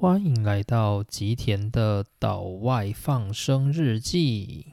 [0.00, 4.66] 欢迎来到吉田的岛外放生日记。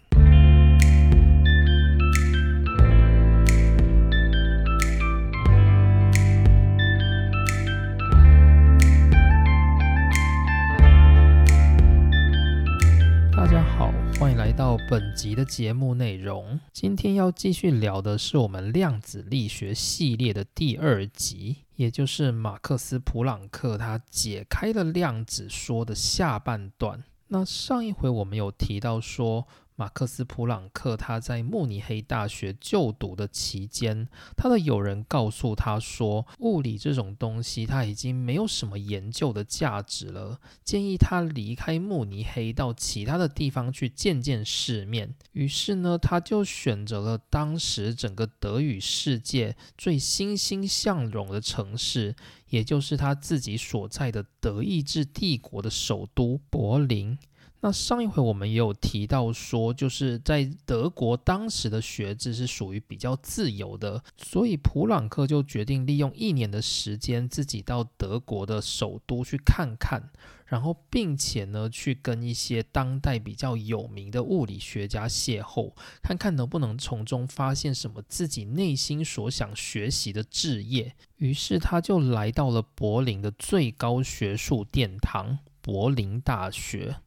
[13.35, 16.59] 大家好，欢迎来到本集的节目内容。
[16.71, 27.03] 今天要继续聊的是我们量子力学系列的第二集，也就是马克思·普朗克他解开了量子说的下半段。
[27.27, 29.47] 那上一回我们有提到说。
[29.77, 34.07] 马克思·普朗克他在慕尼黑大学就读的期间，
[34.37, 45.13] 他的友人告诉他说，物理这种东西他已经没有什么研究的价值了，建议他离开慕尼黑，到其他的地方去见见世面。
[45.33, 52.15] 于是呢，他就选择了当时整个德语世界最欣欣向荣的城市，
[52.47, 57.17] 也就是他自己所在的德意志帝国的首都柏林。
[57.65, 70.11] 那上一回我们也有提到说，就是在德国当时的学制是属于比较自由的，所以普朗克就决定利用一年的时间，自己到德国的首都去看看，
[70.45, 75.73] 然后并且呢去跟一些当代比较有名的物理学家邂逅，
[76.03, 80.93] 看看能不能从中发现什么自己内心所想学习的志业。
[81.17, 86.97] 于是他就来到了柏林的最高学术殿堂——柏林大学。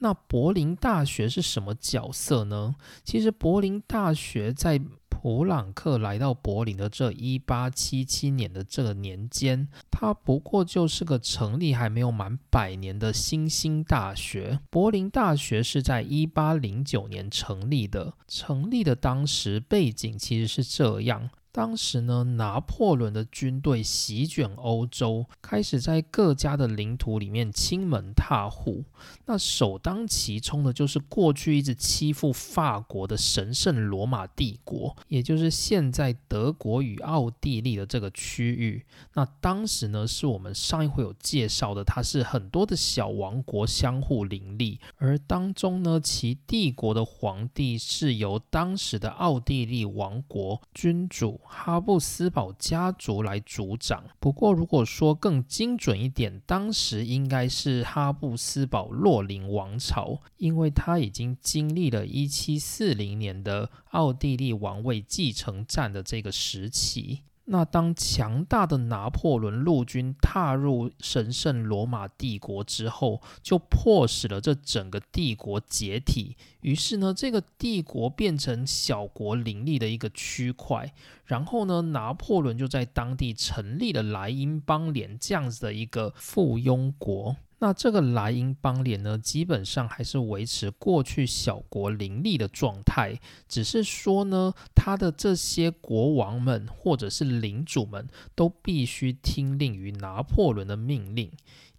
[0.00, 2.74] 那柏林大学是什么角色呢？
[3.04, 14.60] 其实柏林大学在普朗克来到柏林的这一八七七年的这个年间，它不过就是个成立还没有满百年的新兴大学。
[14.70, 21.28] 柏林大学是在一八零九年成立的，成立的当时背景其实是这样。
[21.52, 28.84] 当时呢，拿破仑的军队席卷欧洲，开始在各家的领土里面亲门踏户。
[29.26, 38.84] 那首当其冲的就是过去一直欺负法国的神圣罗马帝国，也就是现在德国与奥地利的这个区域。
[39.14, 51.39] 那当时呢，是我们上一回有介绍的，它是很多的小王国相互林立，而当中呢，其帝国的皇帝是由当时的奥地利王国君主。
[51.44, 54.04] 哈布斯堡家族来主掌。
[54.18, 67.22] 不过，如果说更精准一点，当时应该是哈布斯堡洛林王朝，因为他已经经历了一七四零年的奥地利王位继承战的这个时期。
[67.52, 76.36] 那当强大的拿破仑陆军踏入神圣罗马帝国之后，就迫使了这整个帝国解体。
[76.60, 80.92] 于是呢，这个帝国变成小国林立的一个区块。
[81.24, 87.34] 然后呢，拿破仑就在当地成立了莱茵邦联这样子的一个附庸国。
[87.62, 101.30] 那这个莱茵邦联呢，基本上还是维持过去小国林立的状态，只是说呢，他的这些国王们或者是领主们都必须听令于拿破仑的命令。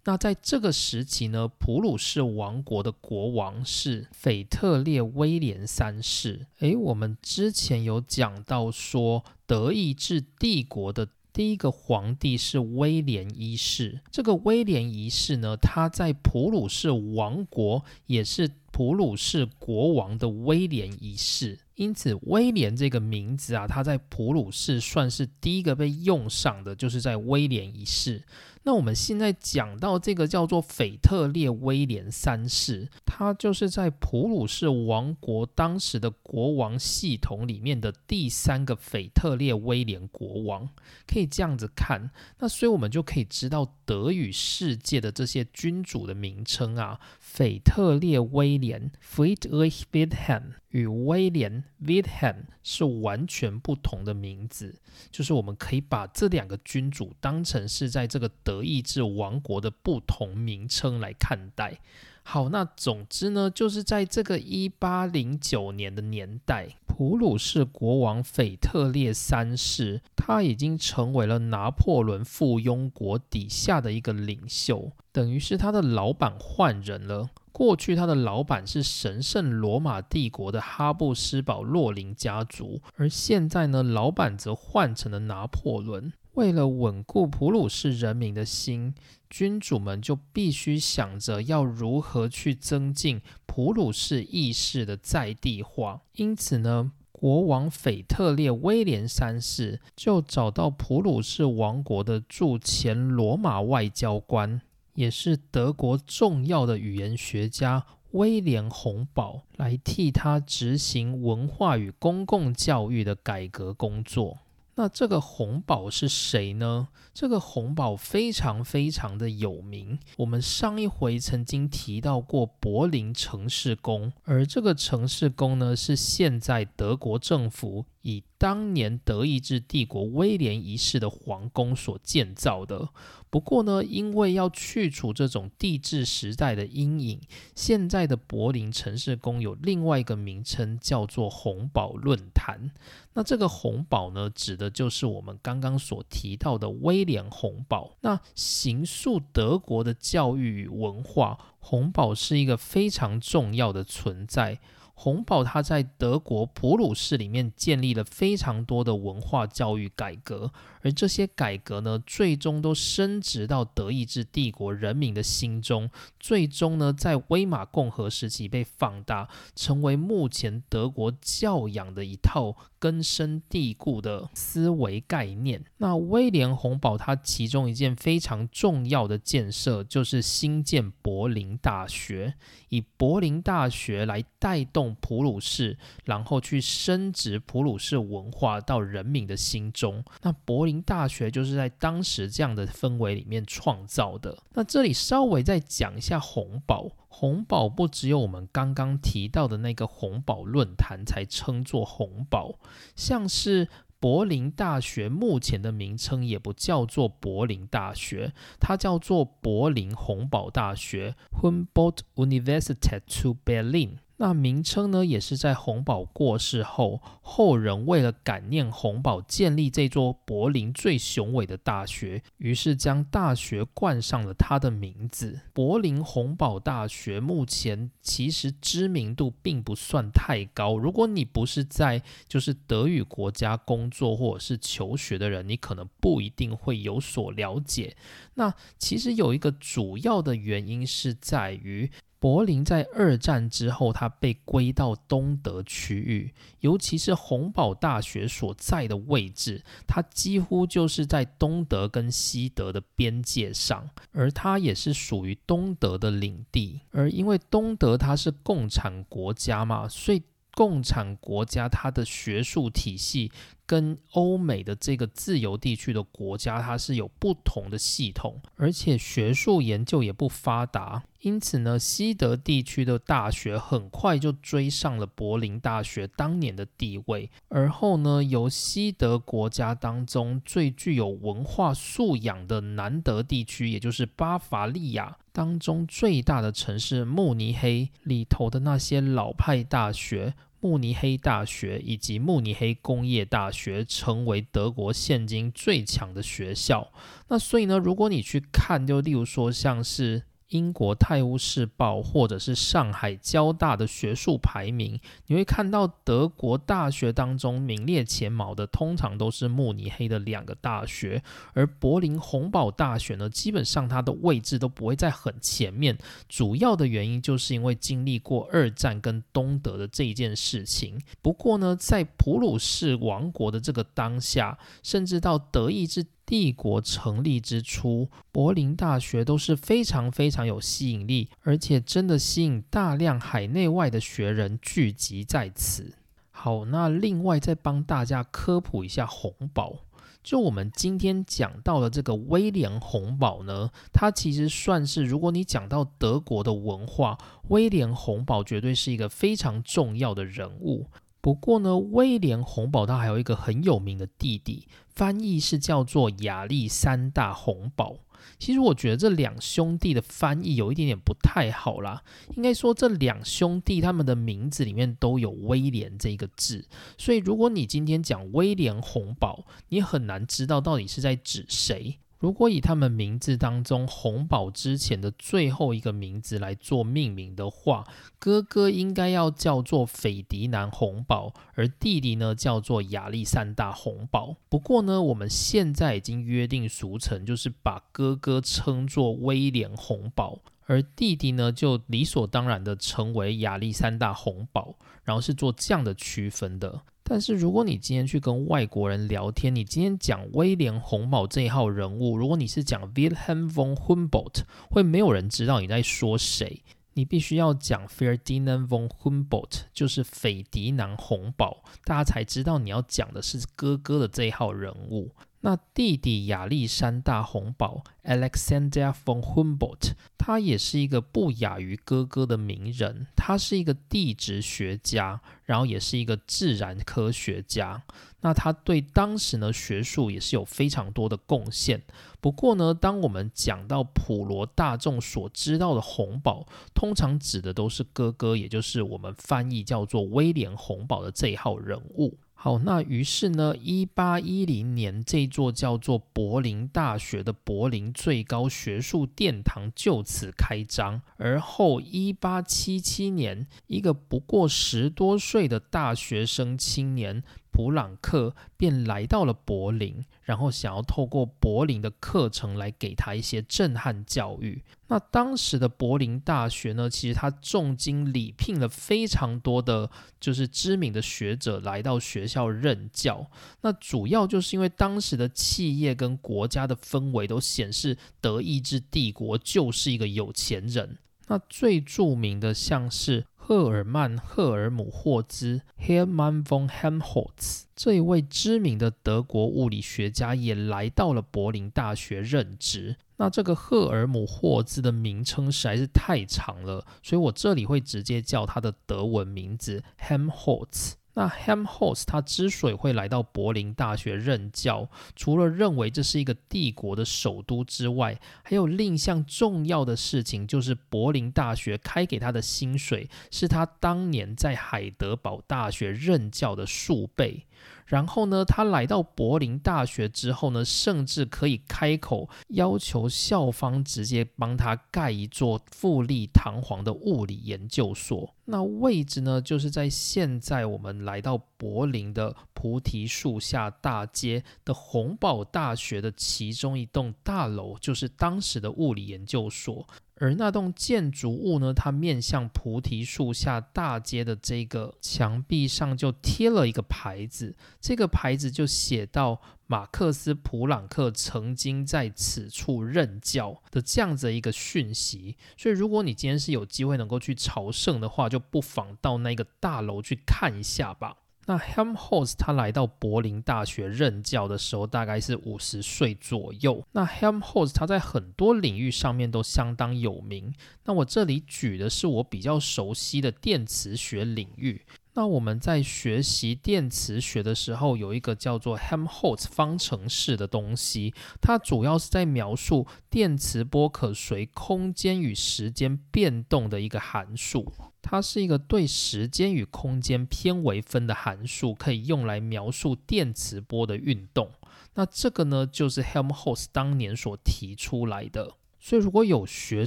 [0.04, 6.46] 那在这个时期呢，普鲁士王国的国王是腓特烈威廉三世。
[6.60, 11.08] 诶，我们之前有讲到说，德意志帝国的。
[11.32, 28.22] 第一个皇帝是威廉一世，这个威廉一世呢，他在普鲁士王国也是普鲁士国王的威廉一世，因此威廉这个名字啊，他在普鲁士算是第一个被用上的，就是在威廉一世。
[28.64, 40.68] 那我们现在讲到这个叫做腓特烈威廉三世，他就是在普鲁士王国当时的国王系统里面的第三个腓特烈威廉国王，
[41.06, 42.10] 可以这样子看。
[42.38, 50.61] 那所以我们就可以知道德语世界的这些君主的名称啊，腓特烈威廉 （Friedrich Wilhelm）。
[50.72, 61.78] 与威廉 （Wilhelm） 是完全不同的名字，就是我们可以把这两个君主当成是在这个德意志王国的不同名称来看待。
[62.24, 77.28] 好，那总之呢，就是在这个一八零九年的年代，普鲁士国王腓特烈三世他已经成为了拿破仑附庸国底下的一个领袖，等于是他的老板换人了。
[77.50, 86.12] 过去他的老板是神圣罗马帝国的哈布斯堡洛林家族，而现在呢，老板则换成了拿破仑。
[86.34, 88.94] 为了稳固普鲁士人民的心，
[89.28, 96.00] 君主们就必须想着要如何去增进普鲁士意识的在地化。
[96.14, 104.60] 因此呢，国王腓特烈威廉三世就找到普鲁士王国的驻前罗马外交官。
[104.94, 114.40] 也是德国重要的语言学家威廉·洪堡来替他执行文化与公共教育的改革工作。
[114.74, 116.88] 那这个红堡是谁呢？
[117.12, 119.98] 这个红堡非常非常的有名。
[120.16, 132.88] 我们上一回曾经提到过柏林城市宫，而这个城市宫呢，是现在德国政府以当年德意志帝国威廉一世的皇宫所建造的。
[133.30, 137.20] 不过呢，因为要去除这种地质时代的阴影，
[137.54, 142.70] 现在的柏林城市宫有另外一个名称，叫做红堡论坛。
[143.14, 147.96] 那这个红堡呢，指的就是我们刚刚所提到的威廉红堡。
[148.02, 154.58] 那形塑德国的教育与文化，红堡是一个非常重要的存在。
[154.94, 160.52] 洪堡他在德国普鲁士里面建立了非常多的文化教育改革。
[160.82, 175.64] 而这些改革呢，最终都升值到德意志帝国人民的心中，最终呢，在威玛共和时期被放大，成为目前德国教养的一套根深蒂固的思维概念。
[175.78, 182.34] 那威廉洪堡他其中一件非常重要的建设，就是新建柏林大学，
[182.70, 190.04] 以柏林大学来带动普鲁士，然后去升值普鲁士文化到人民的心中。
[190.20, 190.82] 那柏林。
[190.84, 194.36] 大学就是在当时这样的氛围里面创造的。
[194.54, 202.58] 那这里稍微再讲一下红堡，红堡不只有我们刚刚提到的那个红堡论坛才称作红堡，
[202.96, 203.68] 像是
[204.00, 213.98] 柏林大学目前的名称也不叫做柏林大学，它叫做柏林红堡大学 （Humboldt Universität zu Berlin）。
[214.18, 225.40] 那名称呢，也是在洪堡过世后，后人为了感念洪堡建立这座柏林最雄伟的大学，于是将大学冠上了他的名字。
[225.52, 237.96] 柏林洪堡大学目前其实知名度并不算太高，如果你不是在就是德语国家工作或者是求学的人，你可能不一定会有所了解。
[238.34, 241.90] 那其实有一个主要的原因是在于。
[242.22, 256.82] 柏林在二战之后，它被归到东德区域，尤其是洪堡大学所在的位置，它几乎就是在东德跟西德的边界上，而它也是属于东德的领地。
[256.92, 260.22] 而因为东德它是共产国家嘛，所以
[260.54, 263.32] 共产国家它的学术体系。
[263.64, 277.30] 跟欧美的这个自由地区的国家，它是有不同的系统，而且学术研究也不发达，因此呢，西德地区的大学很快就追上了柏林大学当年的地位。
[277.48, 290.34] 而后呢，由西德国家当中最具有文化素养的南德地区，也就是巴伐利亚当中最大的城市慕尼黑里头的那些老派大学。
[290.58, 296.92] 慕尼黑大学以及慕尼黑工业大学成为德国现今最强的学校。
[297.28, 300.24] 那所以呢，如果你去看，就例如说像是。
[300.52, 311.22] 英国《泰晤士报》或者是上海交大的学术排名，你会看到德国大学当中名列前茅的，通常都是慕尼黑的两个大学，
[311.54, 315.96] 而柏林洪堡大学呢，基本上它的位置都不会在很前面。
[316.28, 321.00] 主要的原因就是因为经历过二战跟东德的这一件事情。
[321.22, 326.06] 不过呢，在普鲁士王国的这个当下，甚至到德意志。
[326.24, 335.94] 帝国成立之初，柏林大学都是非常非常有吸引力，而且真的吸引大量海内外的学人聚集在此。
[336.30, 339.80] 好，那另外再帮大家科普一下红堡，
[340.22, 350.86] 就我们今天讲到的这个威廉红堡呢，它其实算是如果你讲到德国的文化，威廉红堡绝对是一个非常重要的人物。
[351.22, 357.96] 不过呢，威廉洪堡他还有一个很有名的弟弟，翻译是叫做亚历山大洪堡。
[358.38, 362.02] 其实我觉得这两兄弟的翻译有一点点不太好啦。
[362.36, 366.66] 应该说这两兄弟他们的名字里面都有威廉这个字，
[366.98, 371.98] 所以如果你今天讲威廉洪堡，你很难知道到底是在指谁。
[372.22, 377.84] 如果以他们名字当中红宝之前的最后一个名字来做命名的话，
[378.20, 384.36] 哥哥应该要叫做斐迪南红宝，而弟弟呢叫做亚历山大红宝。
[384.48, 396.82] 不过呢，我们现在已经约定俗成，就是把哥哥称作威廉红宝，而弟弟呢就理所当然的成为亚历山大红宝，然后是做这样的区分的。
[397.04, 406.62] 但是如果你今天去跟外国人聊天，你今天讲威廉洪堡这一号人物，如果你是讲 Wilhelm von Humboldt，会没有人知道你在说谁。
[406.94, 415.10] 你必须要讲 Ferdinand von Humboldt，就是斐迪南洪堡，大家才知道你要讲的是哥哥的这一号人物。
[415.44, 423.08] 那弟弟亚历山大洪堡 （Alexander von Humboldt），他也是一个不亚于哥哥的名人。
[423.16, 427.82] 他是一个地质学家，然后也是一个自然科学家。
[428.20, 431.82] 那他对当时呢学术也是有非常多的贡献。
[432.20, 442.16] 不过呢，当我们讲到普罗大众所知道的洪堡，通常指的都是哥哥，也就是我们翻译叫做威廉洪堡的这一号人物。
[442.44, 451.00] 好，那于是呢，一八一零年，这座叫做柏林大学的柏林最高学术殿堂就此开张。
[451.18, 457.22] 而后，一八七七年，一个不过十多岁的大学生青年。
[457.52, 464.64] 普朗克便来到了柏林，然后想要透过柏林的课程来给他一些震撼教育。
[464.88, 473.30] 那当时的柏林大学呢，其实他重金礼聘了非常多的，就是知名的学者来到学校任教。
[473.60, 480.98] 那主要就是因为当时的企业跟国家的氛围都显示，德意志帝国就是一个有钱人。
[481.28, 483.26] 那最著名的像是。
[483.44, 492.94] 赫尔曼·赫尔姆霍兹 （Hermann von Helmholtz） 这一位知名的德国物理学家也来到了柏林大学任职。
[493.16, 500.92] 那这个赫尔姆霍兹的名称实在是太长了，所以我这里会直接叫他的德文名字 Helmholtz。
[501.14, 517.46] 那 Hamholtz 他之所以会来到柏林大学任教，除了认为这是一个帝国的首都之外，还有另一项重要的事情，就是柏林大学开给他的薪水是他当年在海德堡大学任教的数倍。
[517.86, 528.34] 然后呢，他来到柏林大学之后呢，甚至可以开口要求校方直接帮他盖一座富丽堂皇的物理研究所。
[528.52, 539.88] 那位置呢，就是在现在我们来到柏林的菩提树下大街的洪堡大学的其中一栋大楼，就是当时的物理研究所。
[540.22, 555.36] 而那栋建筑物呢，它面向菩提树下大街的这个墙壁上就贴了一个牌子，这个牌子就写到马克思·普朗克曾经在此处任教的这样子一个讯息。
[555.56, 561.16] 所以，如果你今天是有机会能够去朝圣的话，就不妨到那个大楼去看一下吧。
[561.46, 566.84] 那 Helmholtz 他来到柏林大学任教的时候，大概是五十岁左右。
[566.92, 570.54] 那 Helmholtz 他在很多领域上面都相当有名。
[570.84, 574.82] 那我这里举的是我比较熟悉的电磁学领域。
[575.14, 587.70] 那我们在学习电磁学的时候，有一个叫做 Helmholtz 方程式的东西，它主要是在描述电磁波可随空间与时间变动的一个函数。
[588.02, 594.50] 它是一个对时间与空间偏微分的函数，可以用来描述电磁波的运动。
[594.94, 598.54] 那这个呢，就是 Helmholtz 当年所提出来的。
[598.80, 599.86] 所以，如果有学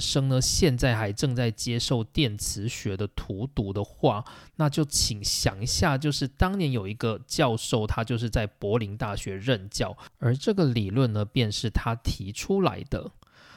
[0.00, 4.24] 生呢，现在还正在接受电磁学的荼毒的话，
[4.56, 13.12] 那就请想一下，就是当年有一个教授，他就是在柏林大学任教，而这个理论呢，便是他提出来的。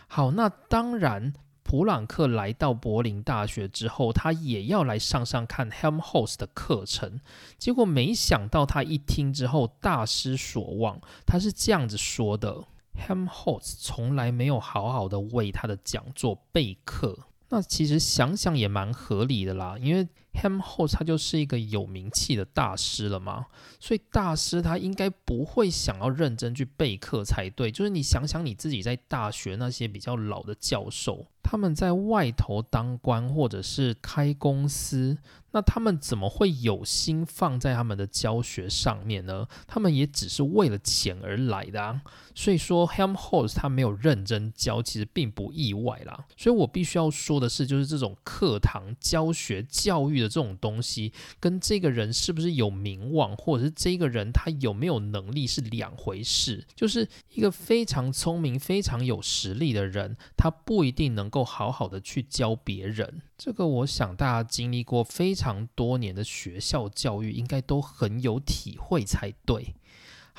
[0.07, 1.33] 好，那当然。
[1.69, 7.21] 普朗克来到柏林大学之后，他也要来上上看 Helmholtz 的课程。
[7.59, 10.99] 结果没想到，他一听之后大失所望。
[11.27, 12.63] 他是这样子说的
[13.07, 17.15] ：Helmholtz 从来没有好好的为他的讲座备课。
[17.49, 23.47] 那其实想想也蛮合理的啦，因为 Helmholtz 他就是一个有名气的大师了嘛，
[23.79, 27.71] 所以大师他应该不会想要认真去备课才对。
[27.71, 31.27] 就是你想想你自己在大学那些比较老的教授。
[31.41, 35.17] 他们在外头当官或者是开公司，
[35.49, 39.47] 那他们怎么会有心放在他们的教学上面呢？
[39.65, 42.03] 他们也只是为了钱而来的啊。
[42.35, 46.25] 所以说，Helmholtz 他没有认真教，其实并不意外啦。
[46.37, 56.65] 所以我必须要说的是，就是这种课堂教学教育的这种东西，跟这个人是不是有名望，或者是这个人他有没有能力是两回事。
[56.73, 61.39] 就是一个非常聪明、非常有实力的人，他不一定能够。
[61.49, 69.73] 好好的去教别人，这个我想大家经历过非常多年的学校教育，应该都很有体会才对。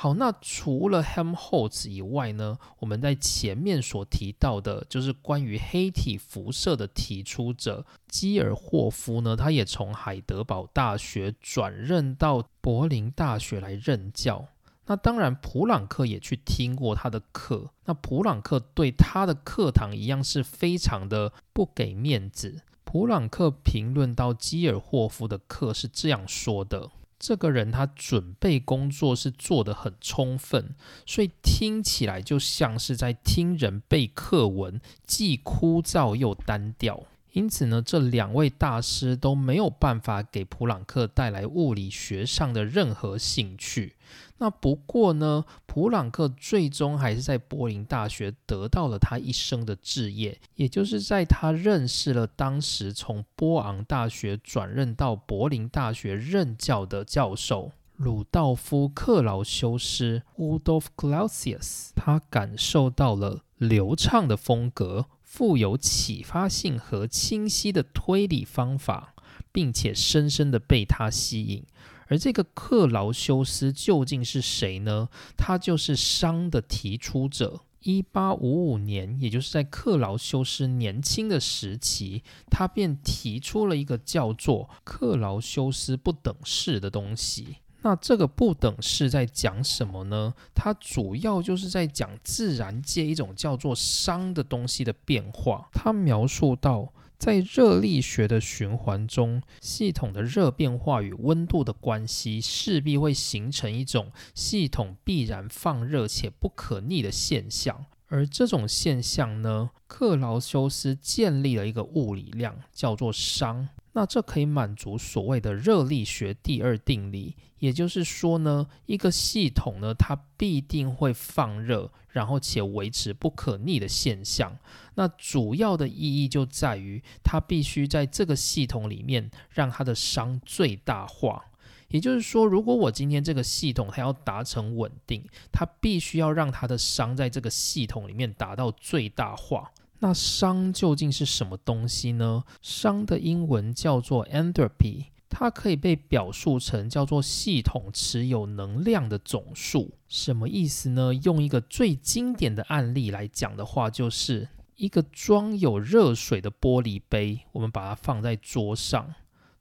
[0.03, 14.47] 好，那除了 Hemholtz 以外呢，我们在前面所提到的，就是关于黑体辐射的提出者基尔霍夫呢，他也从海德堡大学转任到柏林大学来任教。
[14.87, 17.71] 那当然，普朗克也去听过他的课。
[17.85, 22.63] 那普朗克对他的课堂一样是非常的不给面子。
[22.85, 26.89] 普朗克评论到基尔霍夫的课是这样说的：
[27.21, 30.75] 这个人他准备工作是做得很充分，
[31.05, 37.05] 所以听起来就像是在听人背课文，既枯燥又单调。
[37.33, 43.95] 因此呢，这两位大师都没有办法给普朗克带来物理学上的任何兴趣。
[44.39, 69.15] 那不过呢，普朗克最终还是在柏林大学得到了他一生的志业，也就是在他认识了当时从波昂大学转任到柏林大学任教的教授鲁道夫·克劳修斯 （Rudolf Clausius），他感受到了流畅的风格、富有启发性和清晰的推理方法，
[69.53, 71.63] 并且深深的被他吸引。
[72.09, 75.09] 而这个克劳修斯究竟是谁呢？
[75.37, 77.61] 他就是熵的提出者。
[77.83, 87.59] 一八五五年，也就是在克劳修斯年轻的时期，他便提出了一个叫做克劳修斯不等式的东西。
[87.83, 90.35] 那这个不等式在讲什么呢？
[90.55, 95.69] 它主要就是在讲自然界一种叫做熵的东西的变化。
[95.73, 96.93] 它描述到。
[97.19, 107.85] 在热力学的循环中，系统的热变化与温度的关系势必会形成一种系统必然放热且不可逆的现象。
[108.09, 113.69] 而这种现象呢，克劳修斯建立了一个物理量，叫做熵。
[113.93, 124.57] 那这可以满足所谓的热力学第二定理，也就是说呢，一个系统呢，它必定会放热，然后且维持不可逆的现象。
[124.95, 131.47] 那主要的意义就在于，它必须在这个系统里面让它的熵最大化。
[131.89, 139.73] 也就是说，如果我今天这个系统它要达成稳定，它必须要让它的熵在这个系统里面达到最大化。
[140.01, 142.45] 那熵究竟是什么东西呢？
[142.63, 149.93] 熵的英文叫做 entropy，它可以被表述成叫做系统持有能量的总数。
[150.09, 151.15] 什么意思呢？
[151.15, 159.15] 用一个最经典的案例来讲的话，就是一个装有热水的玻璃杯，我们把它放在桌上，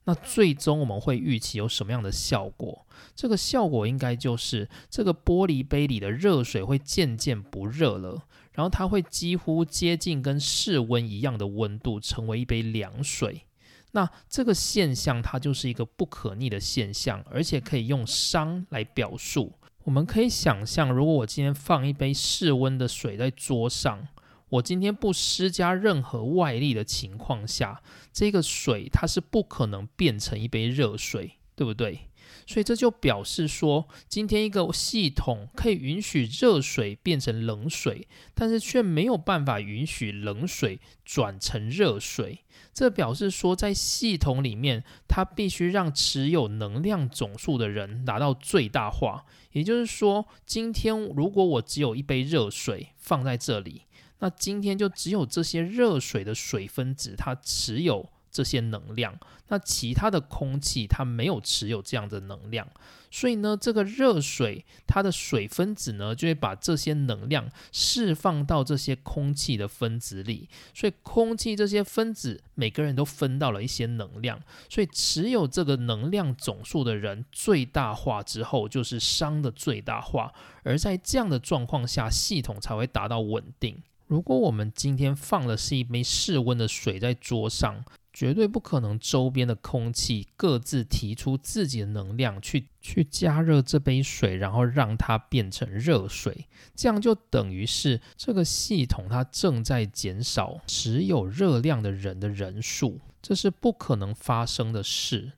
[0.06, 2.86] 那最终我们会预期有什么样的效果？
[3.14, 8.24] 这个效果应该就是这个玻璃杯里的热水会渐渐不热了。
[8.52, 13.44] 然后它会几乎接近跟室温一样的温度，成为一杯凉水。
[13.92, 19.54] 那这个现象它就是一个不可逆的现象，而且可以用熵来表述。
[19.84, 24.08] 我们可以想象，如果我今天放一杯室温的水在桌上，
[24.50, 27.82] 我今天不施加任何外力的情况下，
[28.12, 32.09] 这个水它是不可能变成一杯热水，对不对？
[32.50, 42.40] 所以这就表示说，今天一个系统可以允许热水变成冷水，但是却没有办法允许冷水转成热水。
[42.74, 49.26] 这表示说，在系统里面，它必须让持有能量总数的人达到最大化。
[49.52, 53.84] 也就是说，今天如果我只有一杯热水放在这里，
[54.18, 58.10] 那今天就只有这些热水的水分子它持有。
[58.32, 62.68] 这些能量，那其他的空气它没有持有这样的能量，
[63.10, 74.40] 所以呢，这个热水它的水分子呢就会把这些能量释放到这些空气的分子里，所以空气这些分子每个人都分到了一些能量，
[74.70, 80.32] 所以持有这个能量总数的人最大化之后就是熵的最大化，
[80.64, 83.82] 而在这样的状况下，系统才会达到稳定。
[84.08, 87.84] 如果我们今天放的是一杯室温的水在桌上，
[88.20, 105.32] 绝对不可能周边的空气各自提出自己的能量去去加热这杯水，然后让它变成热水，这样就等于是这个系统它正在减少持有热量的人的人数，这是不可能发生的事。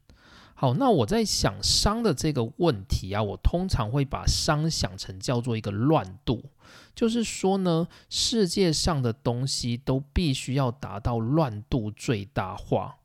[0.62, 6.52] 好，那我在想熵的这个问题啊，我通常会把熵想成叫做一个乱度，
[6.93, 12.97] 就是说呢，世界上的东西都必须要达到乱度最大化。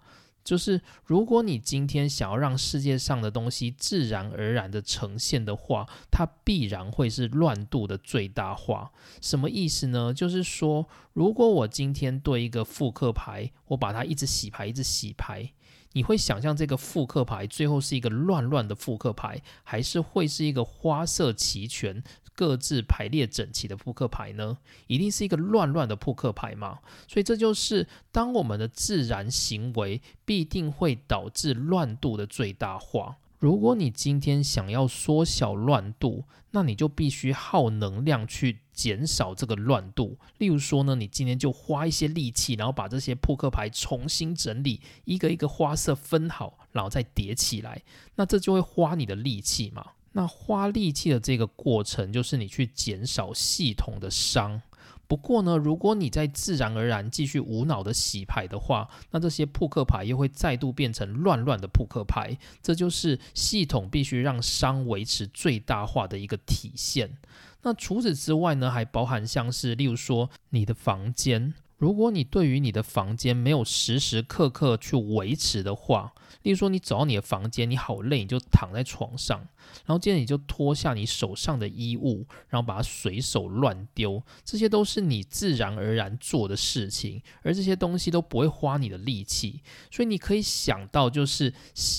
[0.45, 8.92] 就是如果你今天想要让世界上的东西自然而然的呈现的话，它必然会是乱度的最大化。
[9.23, 10.12] 什么意思呢？
[10.12, 15.51] 就是说，如果我今天对一个复刻牌，我把它一直洗牌，一直洗牌。
[15.96, 22.02] 你会想象这个复刻牌最后是一个乱乱的复刻牌，还是会是一个花色齐全、
[22.35, 24.59] 各自排列整齐的复刻牌呢？
[24.88, 26.80] 一定是一个乱乱的扑克牌嘛？
[27.09, 33.16] 所以这就是当我们的自然行为必定会导致乱度的最大化。
[33.38, 40.18] 如果你今天想要缩小乱度，那你就必须耗能量去减少这个乱度。
[40.38, 47.83] 例如说呢，你今天就花一些力气，然后把这些扑克牌重新整理，一个一个花色分好，然后再叠起来，
[48.14, 49.85] 那这就会花你的力气嘛。
[50.12, 54.62] 那花力气的这个过程，就是你去减少系统的伤。
[55.09, 62.37] 不过呢，如果你在自然而然继续无脑的洗牌的话，那这些扑克牌又会再度变成乱乱的扑克牌。
[62.61, 67.16] 这就是系统必须让伤维持最大化的一个体现。
[67.62, 79.49] 那除此之外呢，还包含像是，例如说你的房间，如果你对于你的房间没有时时刻刻去维持的话，例如说你走到你的房间，你好累，你就躺在床上。
[79.85, 91.52] 然后接着你就脱下你手上的衣物，然后把它随手乱丢，这些都是你自然而然做的事情，而这些东西都不会花你的力气，所以你可以想到，就是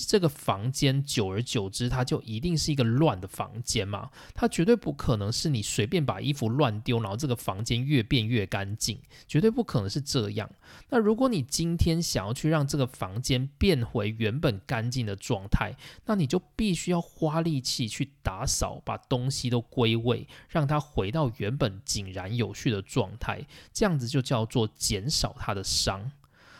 [0.07, 10.49] 这个房间久而久之，它就一定是一个乱的房间嘛，它绝对不可能是你随便把衣服乱丢，然后这个房间越变越干净，绝对不可能是这样。
[10.89, 15.75] 那如果你今天想要去让这个房间变回原本干净的状态，
[16.05, 17.56] 那你就必须要花力。
[17.59, 26.11] 气去打扫，把东西都归位，让它回到原本井然有序的状态，这样子就叫做减少它的伤。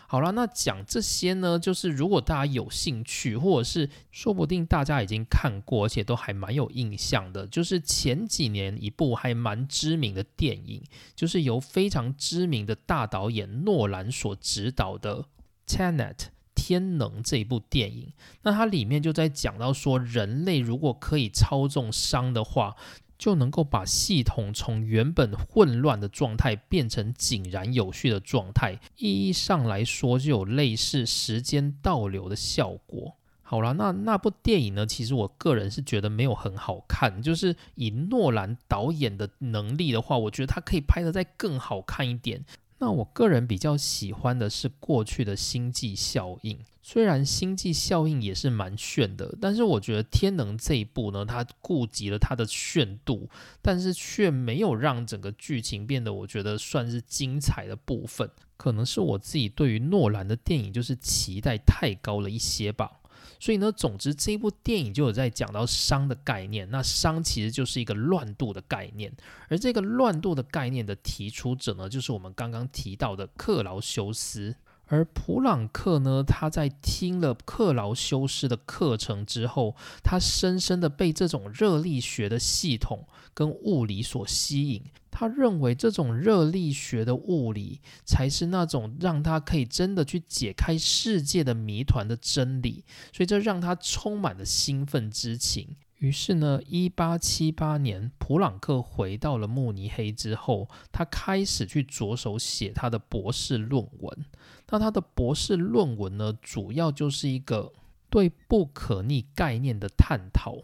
[0.10, 10.82] 好了，那讲这些呢，就是如果大家有兴趣，或者是说不定大家已经看过，而且都还蛮有印象的，就是前几年一部还蛮知名的电影，
[11.14, 15.24] 就是由非常知名的大导演诺兰所执导的
[15.68, 16.16] 《Tenet》。
[16.58, 22.76] 天能这一部电影，那它里面就在讲到说，人类如果可以操纵伤的话，
[23.18, 28.80] 就能够把系统从原本混乱的状态变成井然有序的状态。
[28.98, 33.16] 意义上来说，就有类似时间倒流的效果。
[33.44, 34.86] 好了，那那部电影呢？
[34.86, 37.22] 其实我个人是觉得没有很好看。
[37.22, 42.44] 就是以诺兰导演的能力的话，我觉得他可以拍得再更好看一点。
[42.80, 53.30] 那我个人比较喜欢的是过去的星际效应，虽然星际效应也是蛮炫的，但是我觉得天能这一部呢，它顾及了它的炫度，
[53.62, 63.00] 但是却没有让整个剧情变得我觉得算是精彩的部分，可能是我自己对于诺兰的电影就是期待太高了一些吧。
[63.40, 66.70] 所以呢，总之这一部电影就有在讲到熵的概念。
[66.70, 69.12] 那熵其实就是一个乱度的概念，
[69.50, 74.56] 而这个乱度的概念的提出者呢，就是我们刚刚提到的克劳修斯。
[74.88, 84.82] 而普朗克呢，他在听了克劳修斯的课程之后，他深深的被这种热力学的系统跟物理所吸引。
[85.12, 95.76] 他认为这种热力学的物理才是那种让他可以真的去解开世界的谜团的真理，所以这让他充满了兴奋之情。
[95.98, 104.26] 于是呢，一八七八年，普朗克回到了慕尼黑之后，他开始去着手写他的博士论文。
[104.70, 107.74] 那他的博士论文呢，主要就是一个
[108.10, 110.58] 对不可逆概念的探讨。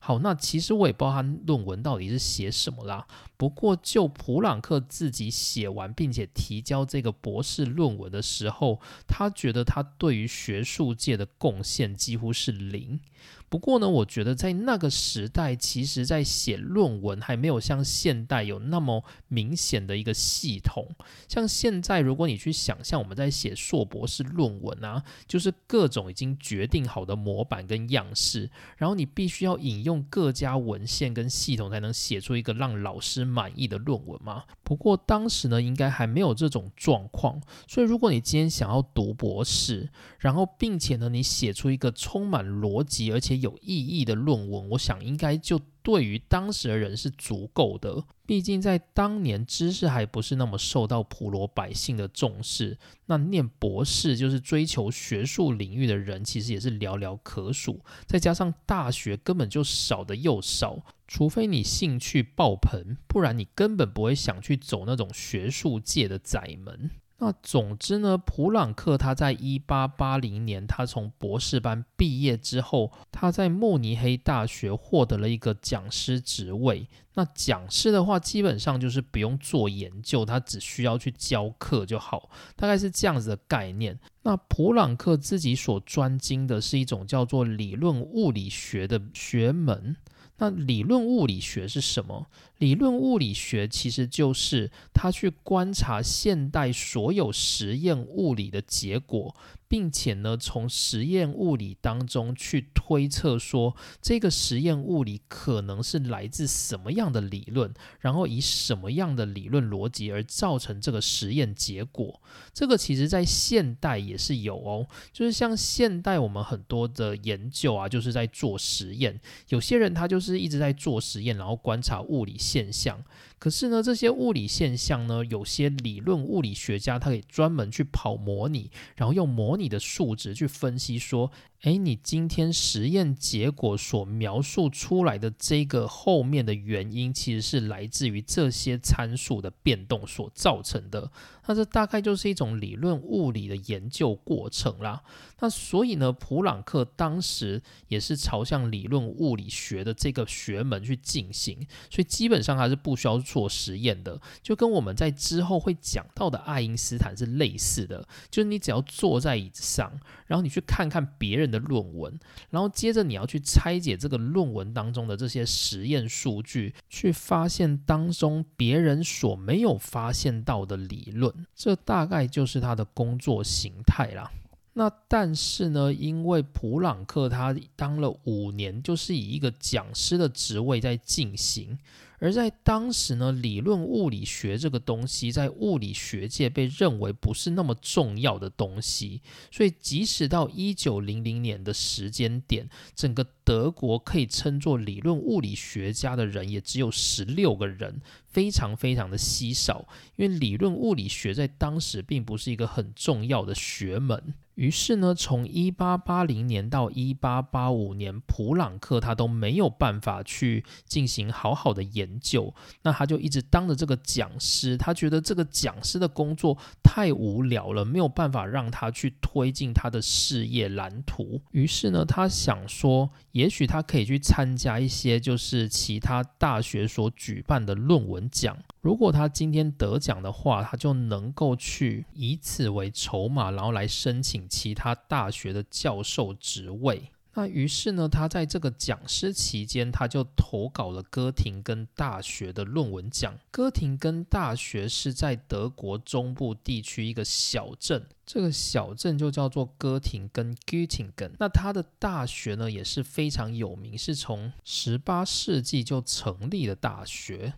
[0.00, 3.06] 好，那其实我也不知道他论文到底是写什么啦。
[3.36, 13.00] 不过，就普朗克自己写完并且提交这个博士论文的时候，他觉得他对于学术界的贡献几乎是零。
[13.48, 20.86] 不过呢，我觉得在那个时代，其实在写论文还没有像现代有那么明显的一个系统。
[21.28, 34.44] 像现在，如果你去想象我们在写硕博士论文啊，就是各种已经决定好的模板跟样式，然后你必须要引用各家文献跟系统，才能写出一个让老师满意的论文嘛。
[34.62, 37.40] 不过当时呢，应该还没有这种状况。
[37.66, 48.04] 所以，如果你今天想要读博士，然后并且呢，你写出一个充满逻辑而且有意义的论文，我想应该就对于当时的人是足够的。
[48.26, 52.76] 毕竟在当年，知识还不是那么受到普罗百姓的重视。
[53.06, 57.80] 那念博士就是追求学术领域的人，其实也是寥寥可数。
[58.06, 66.90] 再加上大学根本就少的又少，除非你兴趣爆棚，不然你根本不会想去走那种学术界的窄门。
[67.20, 76.88] 那总之呢，普朗克他在一八八零年，他从博士班毕业之后，他在慕尼黑大学获得了一个讲师职位。
[77.14, 83.98] 那讲师的话，基本上就是不用做研究，他只需要去教课就好，大概是这样子的概念。
[84.22, 89.96] 那普朗克自己所专精的是一种叫做理论物理学的学门。
[90.40, 92.28] 那理论物理学是什么？
[92.58, 99.34] 理论物理学其实就是他去观察现代所有实验物理的结果。
[99.70, 112.18] 并且呢，从实验物理当中去推测说，这个实验物理可能是来自什么样的理论，然后以什么样的理论逻辑而造成这个实验结果。
[112.54, 119.20] 这个其实在现代也是有哦，就是像现代我们很多的研究啊，就是在做实验。
[119.50, 123.04] 有些人他就是一直在做实验，然后观察物理现象。
[123.38, 131.30] 可是呢，这些物理现象呢，有些理论物理学家他可以专门去跑模拟，然后用模拟的数值去分析说。
[131.62, 141.10] 哎，你今天实验结果所描述出来的这个后面的原因，其实是来自于这些参数的变动所造成的。
[141.48, 145.02] 那这大概就是一种理论物理的研究过程啦。
[145.40, 159.90] 那所以呢，普朗克当时也是朝向理论物理学的这个学门去进行，所以基本上它是不需要做实验的，就跟我们在之后会讲到的爱因斯坦是类似的，就是你只要坐在椅子上，
[160.28, 161.48] 然后你去看看别人。
[161.48, 162.20] 的论文，
[162.50, 174.30] 然后接着你要去拆解这个论文当中的这些实验数据，去发现当中别人所没有发现到的理论，这大概就是他的工作形态啦。
[174.78, 181.76] 那但是呢，因为普朗克他当了五年，就是以一个讲师的职位在进行。
[182.20, 204.34] 而在当时呢，理论物理学这个东西在物理学界被认为不是那么重要的东西，所以即使到一九零零年的时间点，整个德国可以称作理论物理学家的人也只有十六个人，非常非常的稀少，因为理论物理学在当时并不是一个很重要的学门。
[204.58, 221.40] 于是呢，从一八八零年到一八八五年，普朗克他都没有办法去进行好好的研究，那他就一直当着这个讲师，他觉得这个讲师的工作太无聊了，没有办法让他去推进他的事业蓝图。
[221.52, 228.58] 于是呢，他想说，也许他可以去参加一些就是其他大学所举办的论文奖。
[228.88, 237.10] 如果他今天得奖的话，他就能够去以此为筹码，然后来申请其他大学的教授职位。
[237.34, 243.38] 那于是呢，他在这个讲师期间，他就投稿了哥廷根大学的论文奖。
[243.50, 251.32] 哥廷根大学是在德国中部地区一个小镇，这个小镇就叫做哥廷根 （Göttingen）。
[251.38, 257.52] 那它的大学呢也是非常有名，是从十八世纪就成立的大学。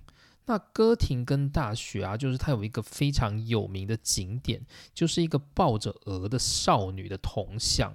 [0.50, 4.60] 那哥廷根大学啊，就是它有一个非常有名的景点，
[4.92, 7.94] 就是一个抱着鹅的少女的铜像。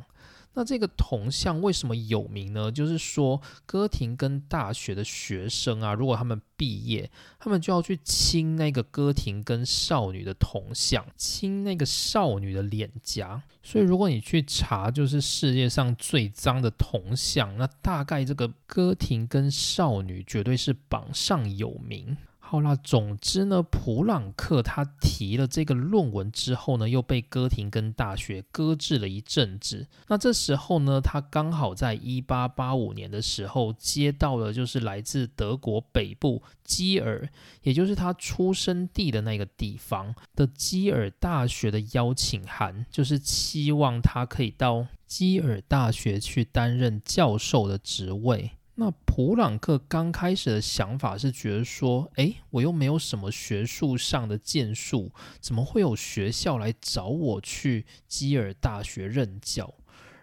[0.54, 2.72] 那这个铜像为什么有名呢？
[2.72, 13.44] 就是说，哥廷根大学的学生啊，如果他们毕业，他们就要去亲那个哥廷根少女的铜像，亲那个少女的脸颊。
[13.62, 22.15] 所以，如果你去查，就是世界上最脏的铜像，那大概这个哥廷根少女绝对是榜上有名。
[22.56, 29.86] 好啦，总之呢，普朗克他提了这个论文之后呢，又被哥廷根大学搁置了一阵子。
[30.08, 37.28] 那这时候呢，他刚好在一八八五年的时候接到了就是来自德国北部基尔，
[37.63, 48.52] 也就是他出生地的那个地方的基尔大学的邀请函，就是期望他可以到基尔大学去担任教授的职位。
[48.78, 59.74] 那普朗克刚开始的想法是觉得说，诶，我又没有什么学术上的建树，怎么会有学校来找我去基尔大学任教？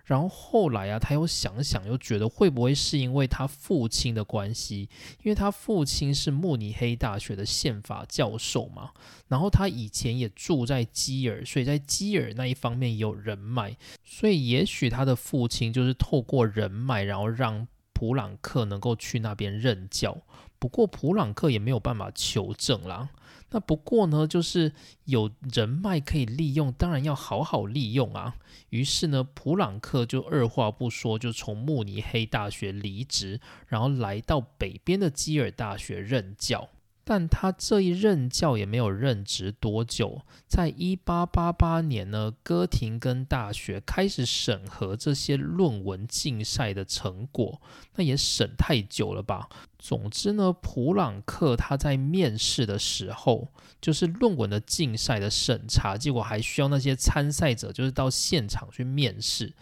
[0.04, 4.90] 然后后来啊，他又想想，又觉得会不会是因为他父亲的关系？
[5.22, 8.90] 因为他父亲是慕尼黑大学的宪法教授嘛，
[9.28, 17.66] 然后他以前也住在基尔，所以在基尔那一方面有人脉，所以也许他的父亲就是透过人脉，然后让。
[18.02, 20.22] 普朗克能够去那边任教，
[20.58, 23.10] 不过普朗克也没有办法求证啦。
[23.50, 24.72] 那不过呢，就是
[25.04, 28.34] 有人脉可以利用，当然要好好利用啊。
[28.70, 36.70] 于是呢，普朗克就二话不说，就从慕尼黑大学离职，然后来到北边的基尔大学任教。
[37.04, 47.60] 但他这一任教也没有任职多久，在一八八八年呢，哥廷根大学开始审核这些论文竞赛的成果，
[47.96, 49.48] 那也审太久了吧？
[49.78, 53.48] 总之呢，普朗克他在面试的时候，
[53.80, 59.52] 就是论文的竞赛的审查，结果还需要那些参赛者就是到现场去面试。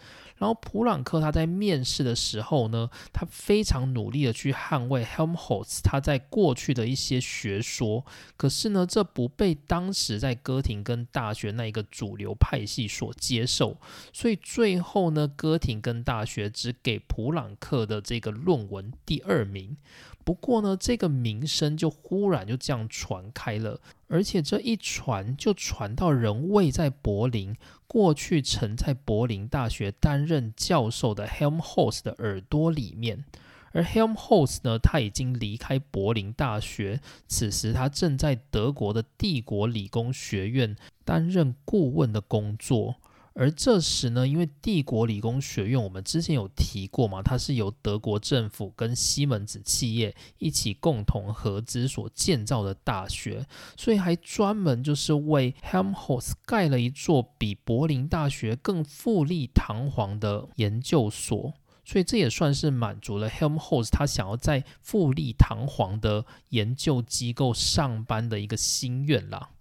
[0.41, 8.03] 然后普朗克他在面试的时候呢，他非常努力的去捍卫 Helmholtz 他在过去的一些学说，
[8.37, 13.77] 可是呢，这不被当时在哥廷根大学那一个主流派系所接受，
[14.11, 19.77] 所以最后呢，哥廷根大学只给普朗克的这个论文第二名。
[20.31, 27.53] 不过呢，这个名声就忽然就这样传开了，而且这一传就传到人位在柏林，
[27.85, 33.25] 过去曾在柏林大学担任教授的 Helmholtz 的耳朵里面。
[33.73, 42.95] 而 Helmholtz 呢，他已经离开柏林大学，此时他正在德国的帝国理工学院担任顾问的工作。
[43.33, 53.45] 而这时呢，因为帝国理工学院，我们之前有提过嘛，它是由德国政府跟西门子企业一起共同合资所建造的大学，
[53.77, 61.53] 所以还专门就是为 Helmholtz 盖了一座比柏林大学更富丽堂皇的研究所，
[61.85, 69.51] 所以这也算是满足了 Helmholtz 他想要在富丽堂皇的研究机构上班的一个心愿啦。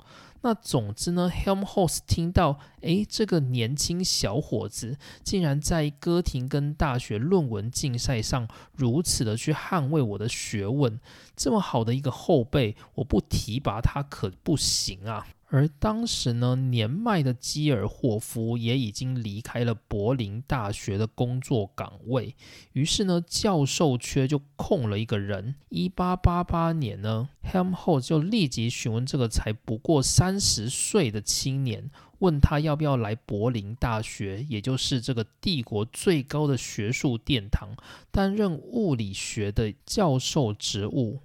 [0.43, 10.99] 那总之呢，Helmholtz 听到，诶，这个年轻小伙子竟然在哥廷根大学论文竞赛上如此的去捍卫我的学问，
[11.37, 15.27] 这么好的一个后辈，我不提拔他可不行啊。
[15.53, 22.37] 而当时呢，年迈的基尔霍夫也已经离开了柏林大学的工作岗位，
[22.73, 25.57] 于是呢，教授缺就空了一个人。
[25.69, 37.71] 一八八八年呢，Helmholtz 就立即询问这个才不过三十岁的青年，问他要不要来柏林大学，也就是这个帝国最高的学术殿堂，
[38.13, 41.19] 担任物理学的教授职务。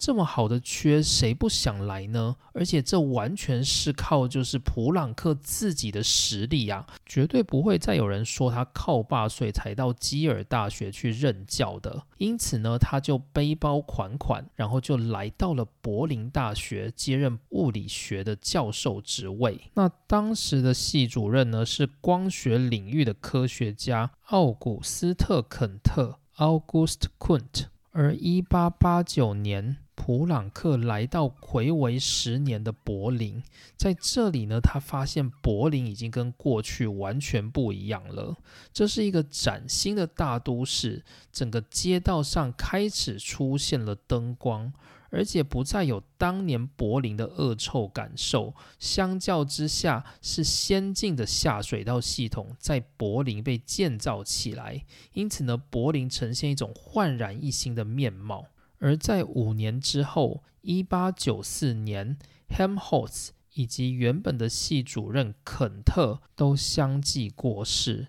[0.00, 2.34] 这么好的缺，谁不想来呢？
[2.54, 12.04] 而且这完全是靠就是普朗克自己的实力啊，绝对不会再有人说他靠爸税才到基尔大学去任教的。
[12.16, 19.60] 因此呢，他就背包款款，然后就来到了柏林大学接任物理学的教授职位。
[19.74, 27.66] 那当时的系主任呢，是光学领域的科学家奥古斯特·肯特 （August Kunt）。
[27.92, 29.76] 而一八八九年。
[30.02, 33.42] 普朗克来到魁违十年的柏林，
[33.76, 38.34] 在这里呢，他发现柏林已经跟过去完全不一样了。
[38.72, 44.72] 这是一个崭新的大都市，整个街道上开始出现了灯光，
[45.10, 48.54] 而且不再有当年柏林的恶臭感受。
[48.78, 58.46] 相较之下，是先进的下水道系统在柏林被建造起来，因此呢，柏林呈现一种焕然一新的面貌。
[58.78, 62.16] 而在五年之后，一八九四年
[62.48, 68.08] ，Helmholtz 以及原本的系主任肯特都相继过世，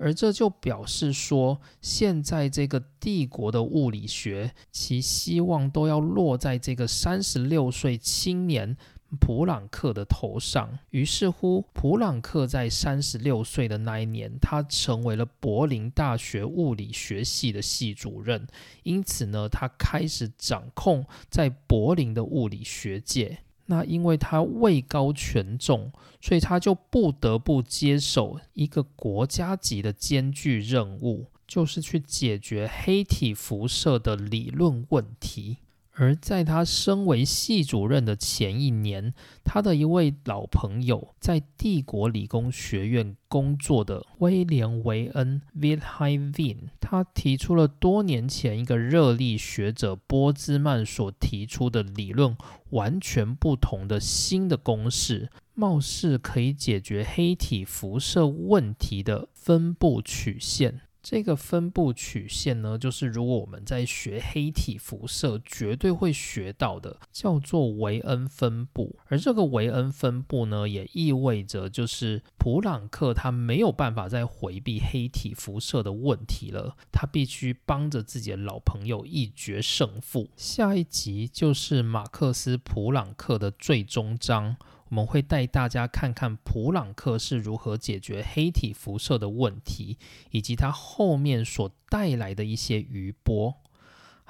[0.00, 8.76] 而这就表示说，现在这个帝国的物理学，其希望都要落在这个三十六岁青年。
[9.18, 10.78] 普朗克的头上。
[10.90, 18.46] 于是乎，普朗克在三十六岁的那一年，他成为了柏林大学物理学系的系主任。
[18.84, 23.38] 因此呢，他开始掌控在柏林的物理学界。
[23.70, 35.58] 那因为他位高权重，所以他就不得不接手一个国家级的艰巨任务，就是去解决黑体辐射的理论问题。
[36.00, 39.12] 而在他升为系主任的前一年，
[39.44, 52.34] 他的一位老朋友，在帝国理工学院工作的威廉·维恩 （Wilhelm Wien），他提出了多年前一个热力学者波兹曼所提出的理论
[52.70, 60.80] 完全不同的新的公式，貌似可以解决黑体辐射问题的分布曲线。
[61.02, 68.98] 这个分布曲线呢，就是如果我们在学黑体辐射，绝对会学到的，叫做维恩分布。
[69.06, 80.28] 而这个维恩分布呢，也意味着就是普朗克他没有办法再回避黑体辐射的问题了，他必须帮着自己的老朋友一决胜负。
[80.36, 84.56] 下一集就是马克思·普朗克的最终章。
[84.90, 89.96] 我们会带大家看看普朗克是如何解决黑体辐射的问题，
[90.30, 93.56] 以及它后面所带来的一些余波。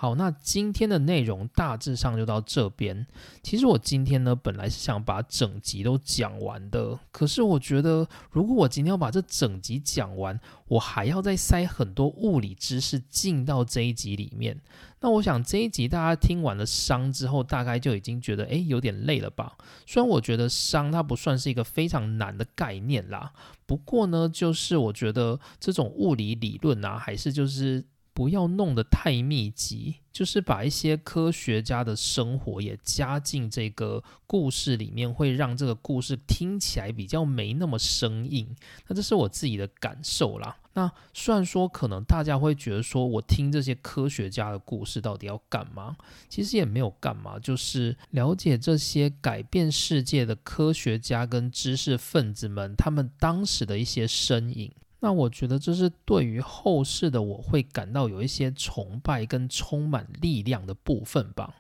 [0.01, 3.07] 好，那今天的内容大致上就到这边。
[3.43, 14.59] 其实我今天呢，本来是想把整集都讲完的，可是我觉得，如果我今天要把这整集讲完，我还要再塞很多物理知识进到这一集里面。
[15.01, 19.55] 那我想这一集大家听完了熵之后，大概就已经觉得，诶有点累了吧？
[19.85, 23.31] 虽然我觉得熵它不算是一个非常难的概念啦，
[23.67, 27.85] 不过呢，就是我觉得这种物理理论啊，还是就是。
[28.21, 38.55] 不要弄得太密集，就是把一些科学家的生活也加进这个故事里面，会让这个故事听起来比较没那么生硬。
[38.89, 40.55] 那这是我自己的感受啦。
[40.75, 45.97] 那虽然说可能大家会觉得说我听这些科学家的故事到底要干嘛？
[46.29, 54.71] 其实也没有干嘛，就是了解这些改变世界的科学家跟知识分子们他们当时的一些身影。
[55.01, 61.55] 那我觉得这是对于后世的我会感到有一些崇拜跟充满力量的部分吧。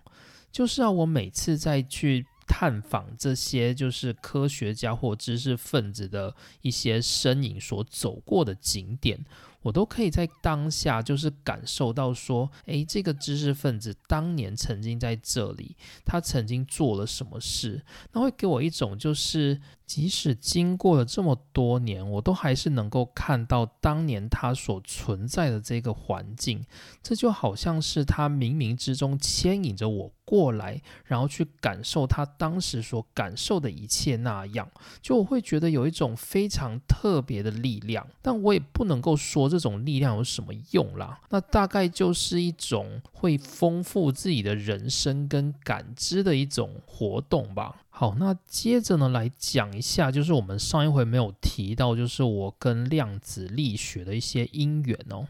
[0.52, 9.24] 就是啊，我每次再去探访这些就是科学家或知识分子的一些身影所走过的景点。
[9.62, 17.82] 我都可以在当下就是感受到说，诶，这个知识分子当年曾经在这里，他曾经做了什么事，
[18.12, 19.60] 那会给我一种就是，
[19.90, 26.64] 即使经过了这么多年，我都还是能够看到当年他所存在的这个环境，
[27.02, 34.70] 这就好像是他冥冥之中牵引着我过来，然后去感受他当时所感受的一切那样，
[35.02, 39.50] 就我会觉得有一种非常特别的力量，但我也不能够说。
[39.50, 41.20] 这种力量有什么用啦？
[41.30, 47.74] 那大概就是一种会丰富自己的人生跟感知的一种活动吧。
[47.92, 55.26] 好，那接着呢来讲一下，就是我们上一回没有提到，就是我跟量子力学的一些因缘哦。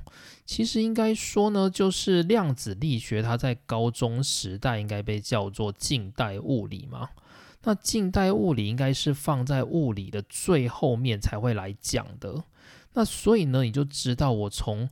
[0.47, 7.09] 其实应该说呢，就是量子力学它在高中时代应该被叫做近代物理嘛。
[7.65, 12.45] 那近代物理应该是放在物理的最后面才会来讲的。
[12.93, 14.89] 那所以呢，你就知道我从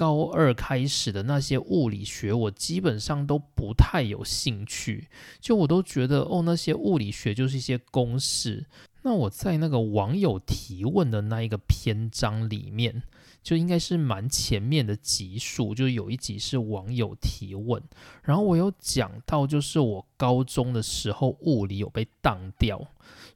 [0.00, 5.08] 高二开始的那些物理学，我基本上都不太有兴趣。
[5.42, 8.64] 就我都觉得，哦，那些物理学就是一些公式。
[9.02, 13.02] 那我在那个网友提问的那一个篇章里面。
[13.42, 17.82] 就应该是蛮前面的集数，就有一集是网友提问，
[18.22, 22.78] 然后我有讲到，就是我高中的时候物理有被当掉，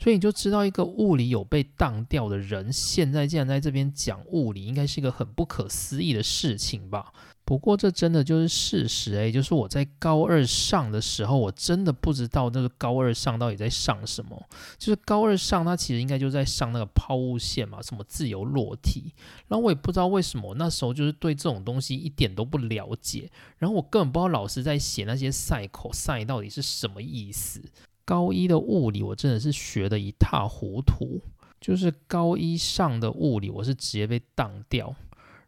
[0.05, 7.11] 所以你就知道一个物理有被当掉的人，现在竟然在这边讲物理，应该是一个很不可思议的事情吧。
[7.43, 14.47] 不过这真的就是事实诶，就是我在高二上的时候，我真的不知道那个高二上到底在上什么。
[14.77, 19.11] 就是高二上，它其实应该就在上那个抛物线嘛，什么自由落体。
[19.49, 23.31] 然后我也不知道为什么那时候就是对这种东西一点都不了解。
[23.57, 27.63] 然后我根本不知道老师在写那些赛口赛到底是什么意思。
[28.05, 31.21] 高一的物理我真的是学的一塌糊涂，
[31.61, 34.95] 就是高一上的物理我是直接被当掉。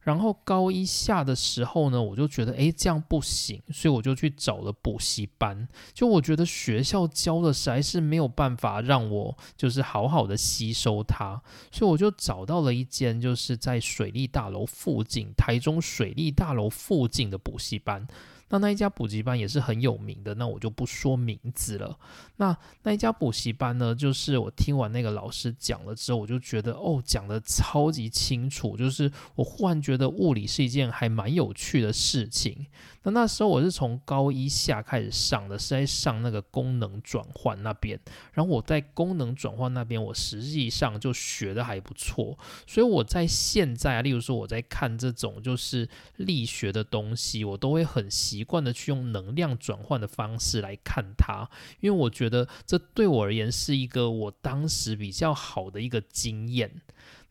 [0.00, 5.66] 然后高一下的时候呢，我就觉得诶这样不行，所以我就去找了补习班。
[5.92, 11.42] 就我觉得学校教的实在是没有办法让我就是好好的吸收它，
[11.72, 18.07] 所以我就找到了一间就是在水利大楼附近，台中水利大楼附近的补习班。
[18.49, 21.99] 那那一家补习班也是很有名的，那我就不说名字了。
[22.36, 32.66] 那那一家补习班呢，就是我听完那个老师讲了之后，我就觉得哦，讲的超级清楚，就是我忽然觉得物理是一件还蛮有趣的事情。
[33.07, 37.98] 那那时候我是从高一下开始上的，是在上那个功能转换那边。
[38.32, 42.36] 然后我在功能转换那边，我实际上就学的还不错。
[42.66, 51.48] 所以我在现在，例如说我在看这种就是力学的东西，我都会很习惯的去用能量转换的方式来看它，
[51.78, 56.82] 因为我觉得这对我而言是一个我当时比较好的一个经验。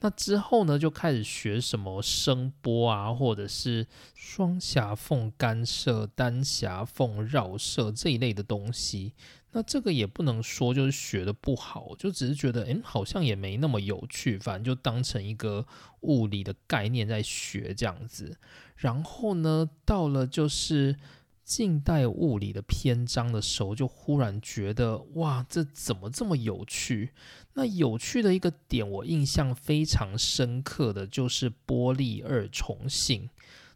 [0.05, 9.13] 那之后呢，就开始学什么声波啊，或者是双狭缝干涉、单狭缝绕射这一类的东西。
[9.53, 15.65] 那这个也不能说就是学的不好，就只是觉得，诶，好像也没那么有趣，反正就当成一个
[16.01, 18.37] 物理的概念在学这样子。
[18.75, 20.95] 然后呢，到了就是。
[21.45, 27.11] 近代物理的篇章的时候，就忽然觉得哇，这怎么这么有趣？
[27.53, 33.29] 那有趣的一个点，我印象非常深刻的就是波粒二重性。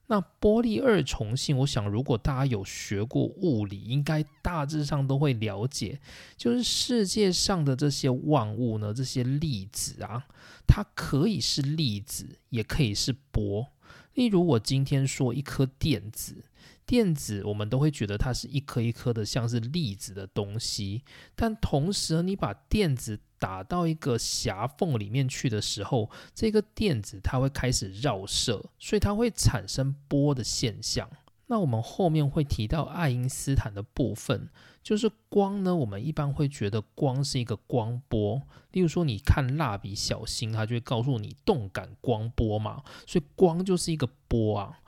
[0.08, 6.00] 那波粒二重性，我想如果大家有学过物理，应该大致上都会了解，
[6.36, 10.26] 就是世界上的这些万物呢，这些粒子啊，
[10.68, 13.68] 它可以是粒子，也可以是波。
[14.16, 16.46] 例如我今天说一颗电子。
[16.90, 21.04] 电子我们都会觉得它是一颗一颗的，像是粒子的东西。
[21.36, 31.08] 但同时，你把电子打到一个狭缝里面去的时候，这个电子它会开始绕射，所以它会产生波的现象。
[31.46, 34.50] 那我们后面会提到爱因斯坦的部分，
[34.82, 38.42] 就是光呢，我们一般会觉得光是一个光波。
[38.72, 44.80] 例如说，你看蜡笔小新，它就会告诉你动感光波嘛，所以光就是一个波啊。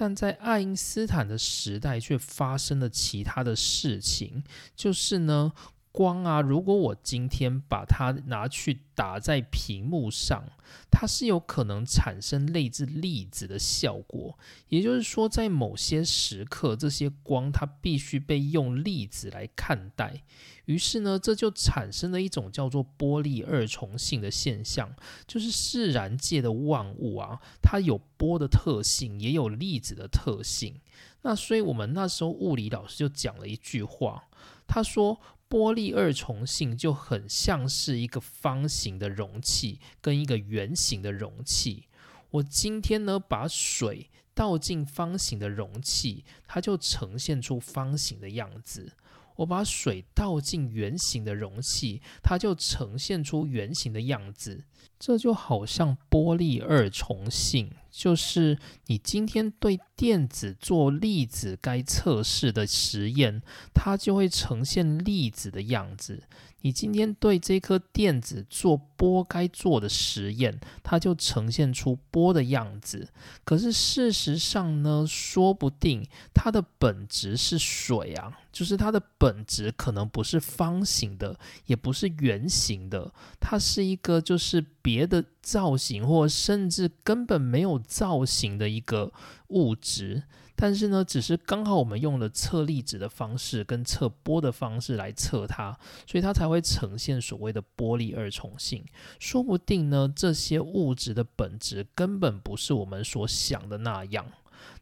[0.00, 4.42] 但在爱因斯坦的时代，却发生了其他的事情，
[4.74, 5.52] 就是呢。
[5.92, 10.44] 光啊，如果我今天把它拿去打在屏幕上，
[10.88, 14.38] 它是有可能产生类似粒子的效果。
[14.68, 20.22] 也就是说，在某些时刻，这些光它必须被用粒子来看待。
[20.70, 24.94] 于是呢，这就产生了一种叫做波粒二重性的现象，
[25.26, 30.80] 就是自然界的万物啊，它有波的特性，也有粒子的特性。
[31.22, 34.28] 那所以，我们那时候物理老师就讲了一句话，
[34.66, 35.20] 他说。
[35.50, 41.88] 波粒二重性就很像是一个方形的容器跟一个圆形的容器。
[42.30, 48.92] 我今天呢把水倒进方形的容器，它就呈现出方形的样子。
[49.40, 54.64] 我把水倒进圆形的容器，它就呈现出圆形的样子。
[54.98, 57.70] 这就好像玻璃二重性。
[57.90, 63.40] 就是你今天对电子做粒子该测试的实验，
[63.74, 66.22] 它就会呈现粒子的样子。
[66.62, 73.08] 你今天对这颗电子做波该做的实验，它就呈现出波的样子。
[73.44, 89.12] 可是事实上呢，说不定它的本质是水啊，就是它的本质可能不是方形的，也不是圆形的，它是一个就是别的造型，或甚至根本没有造型的一个
[89.48, 90.24] 物质。
[90.60, 95.74] 但是呢，只是刚好我们用了测粒子的方式跟测波的方式来测它，
[96.06, 98.84] 所以它才会呈现所谓的波粒二重性。
[99.18, 104.26] 说不定呢，这些物质的本质根本不是我们所想的那样。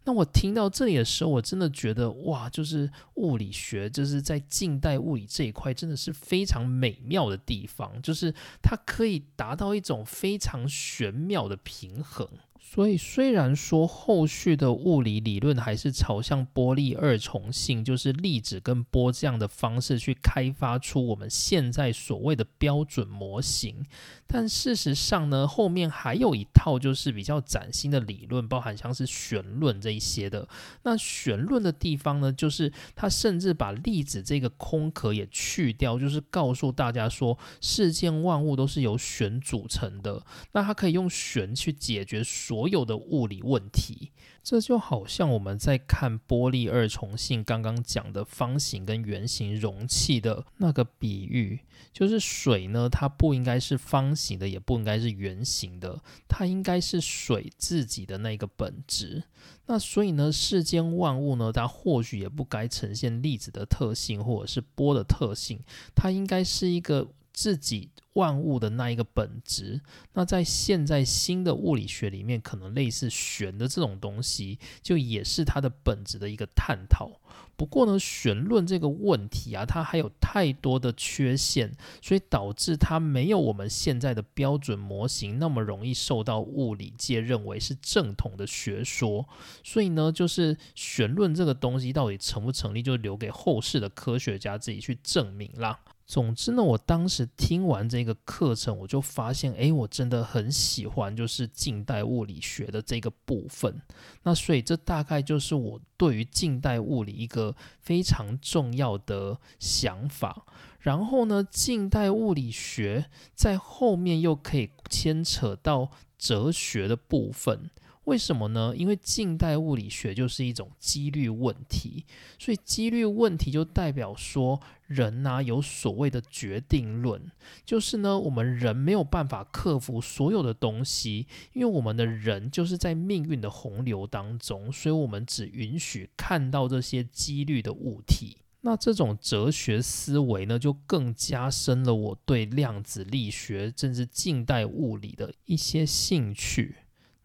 [0.05, 12.26] 那我听到这里的时候，我真的觉得哇，就是物理学，就是在近代物理这一块，真的是非常美妙的地方，就是它可以达到一种非常玄妙的平衡。
[12.71, 23.87] 所以，虽然说后续的物理理论还是朝向波粒二重性，就是粒子跟波这样的方式去开发出我们现在所谓的标准模型，
[24.27, 30.47] 但事实上呢，后面还有一套就是比较崭新的理论，包含像是弦论这一些的。
[30.83, 40.23] 那弦论的地方呢，就是它甚至把粒子这个空壳也去掉，就是告诉大家说，世间万物都是由弦组成的。
[40.53, 44.11] 那它可以用弦去解决所所有的物理问题，
[44.43, 51.61] 这就好像我们在看波粒二重性刚刚讲的方形跟圆形容器的那个比喻，
[51.93, 59.23] 就是水呢，它不应该是方形的，也不应该是圆形的，它应该是水自己的那个本质。
[59.67, 65.61] 那所以呢，世间万物呢，它或许也不该呈现粒子的特性或者是波的特性，
[65.95, 67.07] 它应该是一个。
[67.39, 69.80] 自己万物的那一个本质，
[70.14, 77.20] 那在现在新的物理学里面，可能类似弦的这种东西，就也是它的本质的一个探讨。
[77.55, 81.72] 不过呢，弦论这个问题啊，它还有太多的缺陷，
[82.03, 89.28] 所以导致它没有我们现在的标准模型那么容易受到物理界认为是正统的学说。
[89.62, 95.78] 所以呢，就是弦论这个东西到底成不成立，就留给后世的科学家自己去证明啦。
[96.09, 103.83] 总之呢，我当时听完这个课程，我就发现，哎，我真的很喜欢，就是近代物理学的这个部分。
[104.23, 110.47] 那所以这大概就是我对于近代物理一个非常重要的想法。
[110.81, 117.71] 然后呢，近代物理学在后面又可以牵扯到哲学的部分。
[118.09, 118.75] 为什么呢？
[118.75, 122.07] 因为近代物理学就是一种几率问题，
[122.39, 127.31] 所以几率问题就代表说人呐有所谓的决定论，
[127.67, 138.39] 就是呢我们人没有办法克服所有的东西，因为我们的人就是在命运的洪流当中，所以我们只允许看到这些几率的物体。
[138.63, 146.75] 那这种哲学思维呢，就更加深了我对量子力学甚至近代物理的一些兴趣。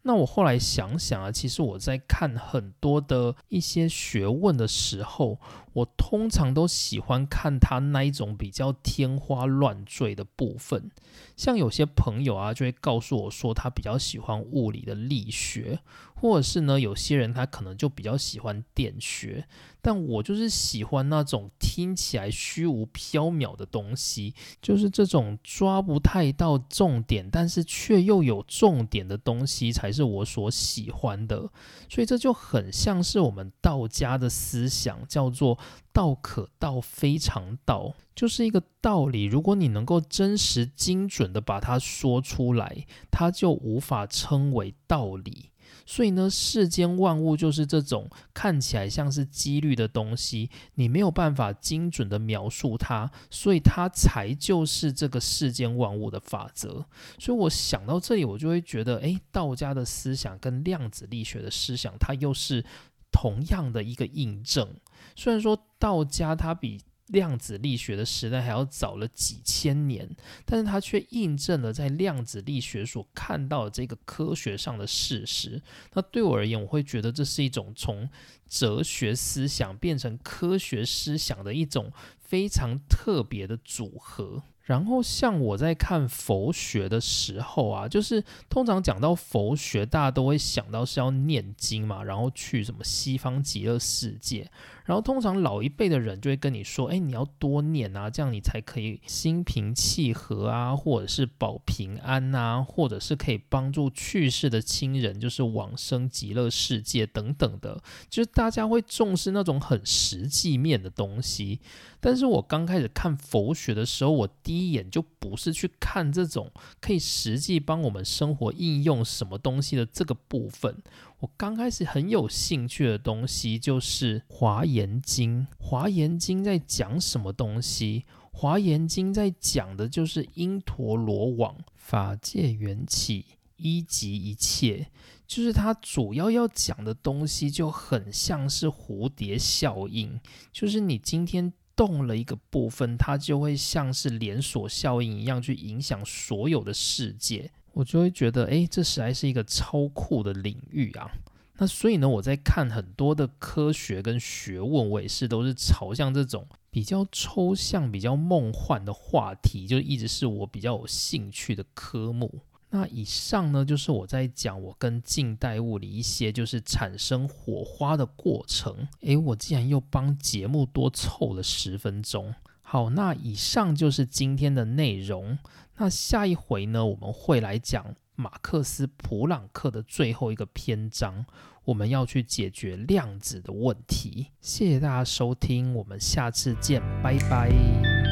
[0.03, 5.39] 那我后来想想啊，其实我在看很多的一些学问的时候，
[5.73, 10.91] 我通常都喜欢看他那一种比较天花乱坠的部分。
[11.35, 15.79] 像有些朋友啊，就会告诉我说，他比较喜欢物理的力学，
[16.15, 19.47] 或者是呢，有些人他可能就比较喜欢电学。
[19.81, 31.49] 但我就是喜欢那种听起来虚无缥缈的东西，就是这种抓不太到重点，但是却又有重点的东西，才是我所喜欢的。
[31.89, 35.59] 所以这就很像是我们道家的思想，叫做
[35.91, 39.23] “道可道，非常道”，就是一个道理。
[39.23, 45.49] 如果你能够真实精准的把它说出来，它就无法称为道理。
[45.85, 56.85] 所以呢，世间万物就是这种看起来像是几率的东西，你没有办法精准的描述它，所以它才就是这个世间万物的法则。
[57.19, 62.63] 所以我想到这里，我就会觉得，诶，道家的思想跟量子力学的思想，它又是
[63.11, 64.75] 同样的一个印证。
[65.15, 70.09] 虽然说道家它比量子力学的时代还要早了几千年，
[70.45, 75.61] 但是它却印证了在量子力学所看到的这个科学上的事实。
[75.93, 78.09] 那对我而言，我会觉得这是一种从
[78.47, 84.41] 哲学思想变成科学思想的一种非常特别的组合。
[84.61, 94.49] 然后像我在看佛学的时候啊，就是通常讲到佛学，大家都会想到是要念经嘛，然后去什么西方极乐世界。
[94.85, 107.81] 然后通常老一辈的人就会跟你说，哎，你要多念啊，这样你才可以心平气和啊，或者是保平安啊，或者是可以帮助去世的亲人，就是往生极乐世界等等的。
[108.09, 111.59] 就是大家会重视那种很实际面的东西。
[111.99, 120.83] 但是我刚开始看佛学的时候，我第一眼就不是去看这种可以实际帮我们生活应用什么东西的这个部分。
[121.23, 125.39] 我刚开始很有兴趣的东西就是《华严经》。
[125.57, 128.03] 《华严经》在讲什么东西？
[128.37, 134.87] 《华严经》在讲的就是因陀罗网、法界缘起、一即一切，
[135.25, 140.19] 就是它主要要讲的东西就很像是蝴蝶效应，
[140.51, 147.49] 就是你今天动了一个部分，它就会像是连锁效应一样去影响所有的世界。
[147.73, 151.11] 我就会觉得，哎，这实在是一个超酷的领域啊！
[151.57, 162.41] 那所以呢，我在看很多的科学跟学问，我也是都是朝向这种比较抽象、比较梦幻的话题，就一直是我比较有兴趣的科目。
[162.69, 168.87] 那以上呢，就是我在讲我跟近代物理一些就是产生火花的过程。
[169.01, 172.33] 诶，我竟然又帮节目多凑了十分钟。
[172.61, 175.37] 好，那以上就是今天的内容。
[175.77, 181.25] 那下一回呢，我们会来讲马克思·普朗克的最后一个篇章，
[181.65, 184.27] 我们要去解决量子的问题。
[184.39, 188.02] 谢谢大家收听，我们下次见，拜拜。